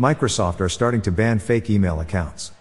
Microsoft 0.00 0.60
are 0.60 0.68
starting 0.70 1.02
to 1.02 1.12
ban 1.12 1.38
fake 1.38 1.68
email 1.68 2.00
accounts. 2.00 2.52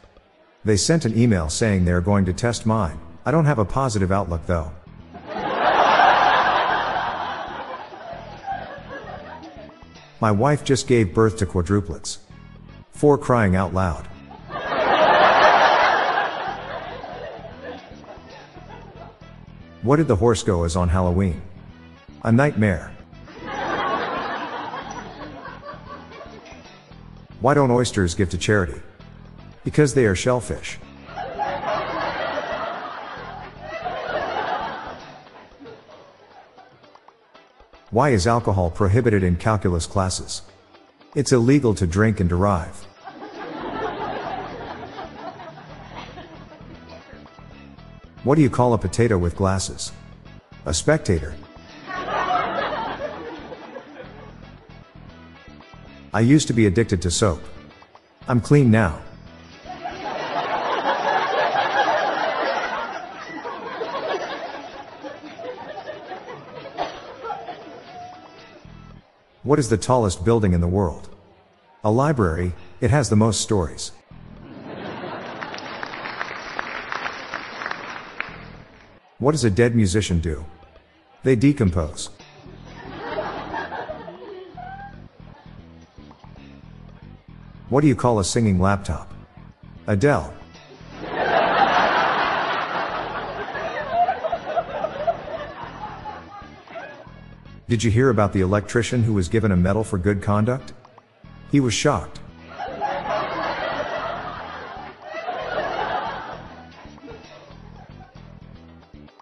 They 0.66 0.76
sent 0.76 1.06
an 1.06 1.18
email 1.18 1.48
saying 1.48 1.86
they 1.86 1.94
are 1.94 2.02
going 2.02 2.26
to 2.26 2.34
test 2.34 2.66
mine. 2.66 3.00
I 3.26 3.32
don't 3.32 3.46
have 3.46 3.60
a 3.60 3.64
positive 3.64 4.12
outlook 4.12 4.46
though. 4.46 4.74
My 10.20 10.32
wife 10.32 10.66
just 10.66 10.86
gave 10.86 11.14
birth 11.14 11.38
to 11.38 11.46
quadruplets. 11.46 12.18
For 12.92 13.18
crying 13.18 13.56
out 13.56 13.74
loud. 13.74 14.06
What 19.82 19.96
did 19.96 20.10
the 20.10 20.18
horse 20.18 20.44
go 20.44 20.66
as 20.66 20.76
on 20.76 20.90
Halloween? 20.90 21.42
A 22.26 22.34
nightmare. 22.34 22.92
Why 27.42 27.54
don't 27.54 27.72
oysters 27.72 28.16
give 28.16 28.30
to 28.32 28.38
charity? 28.38 28.82
Because 29.64 29.94
they 29.94 30.06
are 30.06 30.16
shellfish. 30.16 30.78
Why 37.92 38.10
is 38.10 38.28
alcohol 38.28 38.70
prohibited 38.70 39.24
in 39.24 39.38
calculus 39.38 39.86
classes? 39.86 40.42
It's 41.16 41.32
illegal 41.32 41.74
to 41.76 41.88
drink 41.88 42.20
and 42.20 42.30
derive. 42.30 42.86
What 48.24 48.36
do 48.36 48.42
you 48.42 48.50
call 48.50 48.74
a 48.74 48.78
potato 48.78 49.18
with 49.18 49.36
glasses? 49.36 49.92
A 50.66 50.74
spectator. 50.74 51.34
I 56.12 56.22
used 56.22 56.48
to 56.48 56.54
be 56.54 56.66
addicted 56.66 57.04
to 57.04 57.12
soap. 57.12 57.42
I'm 58.28 58.42
clean 58.42 58.72
now. 58.72 59.00
What 69.44 69.60
is 69.60 69.70
the 69.70 69.78
tallest 69.78 70.26
building 70.26 70.54
in 70.54 70.62
the 70.62 70.68
world? 70.68 71.10
A 71.84 71.92
library, 71.92 72.54
it 72.82 72.90
has 72.90 73.10
the 73.10 73.16
most 73.16 73.42
stories. 73.42 73.92
What 79.20 79.32
does 79.32 79.44
a 79.44 79.50
dead 79.50 79.76
musician 79.76 80.20
do? 80.20 80.46
They 81.24 81.36
decompose. 81.36 82.10
What 87.70 87.82
do 87.82 87.88
you 87.88 87.96
call 87.96 88.18
a 88.18 88.24
singing 88.24 88.60
laptop? 88.60 89.14
Adele. 89.86 90.34
Did 97.68 97.84
you 97.84 97.92
hear 97.92 98.10
about 98.10 98.34
the 98.34 98.42
electrician 98.42 99.04
who 99.04 99.14
was 99.14 99.30
given 99.30 99.52
a 99.52 99.56
medal 99.56 99.84
for 99.84 100.00
good 100.00 100.24
conduct? 100.24 100.74
He 101.52 101.60
was 101.60 101.76
shocked. 101.76 102.18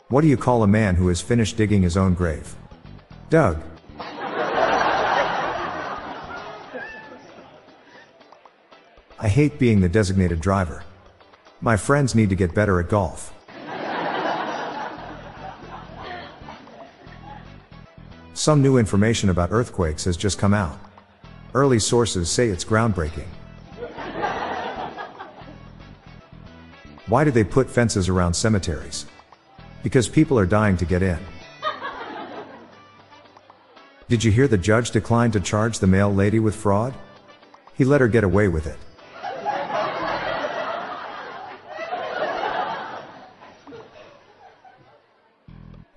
What 0.08 0.22
do 0.22 0.28
you 0.28 0.38
call 0.38 0.64
a 0.64 0.67
man 0.67 0.95
who 0.95 1.09
has 1.09 1.20
finished 1.20 1.58
digging 1.58 1.82
his 1.82 1.98
own 1.98 2.14
grave? 2.14 2.56
Doug. 3.30 3.61
I 9.20 9.30
hate 9.30 9.58
being 9.58 9.82
the 9.82 9.90
designated 9.90 10.40
driver. 10.40 10.84
My 11.60 11.76
friends 11.76 12.14
need 12.14 12.30
to 12.30 12.36
get 12.36 12.54
better 12.54 12.80
at 12.80 12.88
golf. 12.88 13.33
Some 18.36 18.61
new 18.61 18.78
information 18.78 19.30
about 19.30 19.52
earthquakes 19.52 20.04
has 20.04 20.17
just 20.17 20.38
come 20.38 20.54
out. 20.54 20.80
Early 21.55 21.80
sources 21.80 22.30
say 22.30 22.50
it's 22.50 22.64
groundbreaking. 22.64 23.26
Why 27.08 27.23
do 27.23 27.32
they 27.32 27.44
put 27.44 27.72
fences 27.72 28.10
around 28.10 28.36
cemeteries? 28.36 29.08
Because 29.82 30.08
people 30.08 30.38
are 30.38 30.45
dying 30.45 30.78
to 30.78 30.86
get 30.86 31.02
in. 31.02 31.17
Did 34.10 34.23
you 34.23 34.32
hear 34.32 34.48
the 34.48 34.58
judge 34.60 34.92
declined 34.92 35.34
to 35.34 35.39
charge 35.39 35.80
the 35.80 35.88
mail 35.88 36.14
lady 36.14 36.38
with 36.38 36.55
fraud? 36.55 36.94
He 37.73 37.84
let 37.84 38.02
her 38.02 38.08
get 38.08 38.23
away 38.23 38.48
with 38.48 38.67
it. 38.67 38.78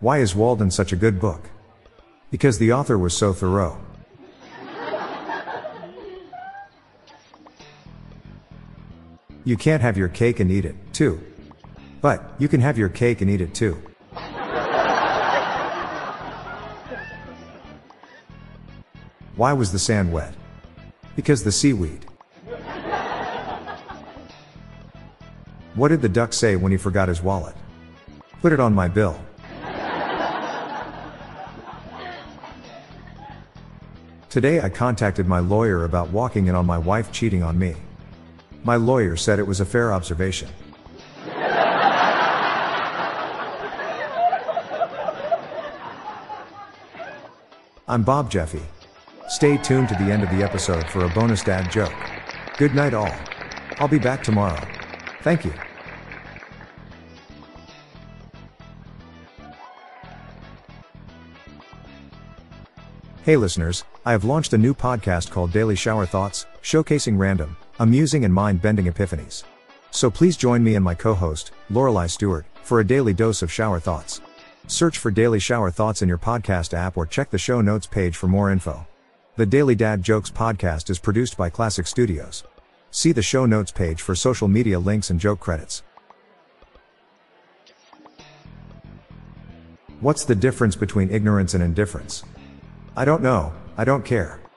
Why 0.00 0.19
is 0.19 0.34
Walden 0.34 0.71
such 0.71 0.93
a 0.93 0.97
good 0.97 1.21
book? 1.21 1.50
Because 2.31 2.59
the 2.59 2.72
author 2.72 2.99
was 2.99 3.15
so 3.15 3.34
thorough. 3.34 3.78
You 9.44 9.59
can't 9.59 9.83
have 9.83 9.99
your 9.99 10.09
cake 10.09 10.41
and 10.41 10.50
eat 10.50 10.65
it, 10.65 10.77
too. 10.94 11.21
But, 12.00 12.33
you 12.38 12.49
can 12.49 12.62
have 12.62 12.78
your 12.78 12.88
cake 12.88 13.21
and 13.21 13.31
eat 13.31 13.43
it 13.43 13.53
too. 13.55 13.75
Why 19.37 19.53
was 19.53 19.71
the 19.71 19.78
sand 19.78 20.12
wet? 20.12 20.34
Because 21.15 21.44
the 21.44 21.53
seaweed. 21.53 22.06
What 25.75 25.88
did 25.88 26.00
the 26.00 26.09
duck 26.09 26.32
say 26.32 26.56
when 26.56 26.72
he 26.72 26.78
forgot 26.78 27.09
his 27.09 27.22
wallet? 27.22 27.55
Put 28.41 28.53
it 28.53 28.61
on 28.61 28.75
my 28.75 28.88
bill. 28.88 29.21
Today 34.30 34.60
I 34.60 34.68
contacted 34.68 35.26
my 35.26 35.41
lawyer 35.41 35.84
about 35.84 36.10
walking 36.10 36.46
in 36.46 36.54
on 36.54 36.64
my 36.64 36.78
wife 36.78 37.10
cheating 37.10 37.42
on 37.42 37.58
me. 37.58 37.74
My 38.62 38.76
lawyer 38.76 39.16
said 39.16 39.41
it 39.41 39.46
was 39.46 39.58
a 39.58 39.64
fair 39.64 39.92
observation. 39.92 40.48
I'm 47.88 48.04
Bob 48.04 48.30
Jeffy. 48.30 48.62
Stay 49.26 49.56
tuned 49.56 49.88
to 49.88 49.96
the 49.96 50.12
end 50.12 50.22
of 50.22 50.30
the 50.30 50.44
episode 50.44 50.88
for 50.88 51.06
a 51.06 51.08
bonus 51.08 51.42
dad 51.42 51.69
joke. 51.69 51.92
Good 52.56 52.72
night 52.72 52.94
all. 52.94 53.12
I'll 53.80 53.88
be 53.88 53.98
back 53.98 54.22
tomorrow. 54.22 54.64
Thank 55.22 55.44
you. 55.44 55.52
Hey 63.22 63.36
listeners, 63.36 63.84
I 64.06 64.12
have 64.12 64.25
launched 64.25 64.54
a 64.54 64.58
new 64.58 64.72
podcast 64.72 65.31
called 65.31 65.53
Daily 65.53 65.76
Shower 65.76 66.06
Thoughts, 66.06 66.47
showcasing 66.62 67.19
random, 67.19 67.54
amusing 67.78 68.25
and 68.25 68.32
mind-bending 68.32 68.86
epiphanies. 68.86 69.44
So 69.91 70.10
please 70.10 70.38
join 70.38 70.64
me 70.64 70.75
and 70.75 70.82
my 70.82 70.94
co-host, 70.94 71.50
Lorelai 71.70 72.08
Stewart, 72.08 72.47
for 72.62 72.81
a 72.81 72.86
daily 72.86 73.12
dose 73.12 73.42
of 73.42 73.53
shower 73.53 73.78
thoughts. 73.78 74.22
Search 74.69 74.97
for 74.97 75.10
Daily 75.10 75.38
Shower 75.38 75.70
Thoughts 75.70 76.00
in 76.00 76.08
your 76.08 76.16
podcast 76.16 76.72
app 76.72 76.97
or 76.97 77.04
check 77.04 77.28
the 77.28 77.36
show 77.36 77.60
notes 77.60 77.86
page 77.86 78.16
for 78.16 78.26
more 78.26 78.50
info. 78.50 78.86
The 79.37 79.44
Daily 79.44 79.75
Dad 79.75 80.02
Jokes 80.02 80.31
podcast 80.31 80.88
is 80.88 80.98
produced 80.98 81.37
by 81.37 81.50
Classic 81.50 81.87
Studios. 81.87 82.44
See 82.91 83.12
the 83.12 83.20
show 83.20 83.44
notes 83.44 83.70
page 83.70 84.00
for 84.00 84.14
social 84.14 84.48
media 84.48 84.78
links 84.78 85.10
and 85.10 85.20
joke 85.20 85.41
credits. 85.41 85.82
What's 90.00 90.25
the 90.25 90.34
difference 90.34 90.75
between 90.75 91.10
ignorance 91.10 91.52
and 91.52 91.62
indifference? 91.62 92.22
I 93.00 93.06
don't 93.06 93.22
know, 93.22 93.50
I 93.78 93.87
don't 93.87 94.05
care. 94.05 94.50